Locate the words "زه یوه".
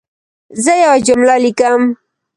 0.63-0.97